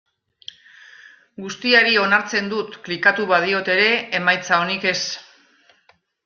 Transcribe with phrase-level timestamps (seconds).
[1.43, 3.87] Guztiari onartzen dut klikatu badiot ere,
[4.21, 4.99] emaitza onik ez.